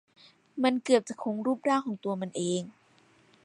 [0.63, 2.61] มันเกือบจะคงรูปร่างของตัวมันเอง